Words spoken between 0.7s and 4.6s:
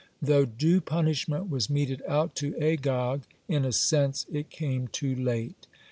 punishment was meted out to Agag, in a sense it